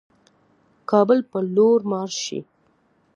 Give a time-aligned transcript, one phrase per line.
[0.89, 2.39] کابل پر لور مارش شي.